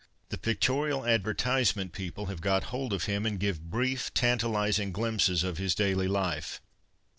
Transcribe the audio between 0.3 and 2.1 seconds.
pictorial advertisement